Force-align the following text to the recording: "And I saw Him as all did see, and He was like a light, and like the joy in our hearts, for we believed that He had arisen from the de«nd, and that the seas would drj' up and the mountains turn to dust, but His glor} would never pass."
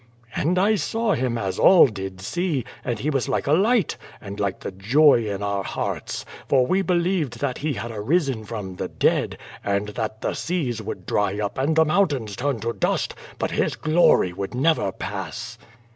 "And 0.35 0.57
I 0.57 0.73
saw 0.77 1.13
Him 1.13 1.37
as 1.37 1.59
all 1.59 1.85
did 1.85 2.21
see, 2.21 2.65
and 2.83 2.97
He 2.97 3.11
was 3.11 3.29
like 3.29 3.45
a 3.45 3.53
light, 3.53 3.97
and 4.19 4.39
like 4.39 4.61
the 4.61 4.71
joy 4.71 5.27
in 5.29 5.43
our 5.43 5.61
hearts, 5.63 6.25
for 6.49 6.65
we 6.65 6.81
believed 6.81 7.37
that 7.39 7.59
He 7.59 7.73
had 7.73 7.91
arisen 7.91 8.43
from 8.43 8.77
the 8.77 8.87
de«nd, 8.87 9.37
and 9.63 9.89
that 9.89 10.21
the 10.21 10.33
seas 10.33 10.81
would 10.81 11.05
drj' 11.05 11.39
up 11.39 11.59
and 11.59 11.75
the 11.75 11.85
mountains 11.85 12.35
turn 12.35 12.59
to 12.61 12.73
dust, 12.73 13.13
but 13.37 13.51
His 13.51 13.75
glor} 13.75 14.33
would 14.35 14.55
never 14.55 14.91
pass." 14.91 15.59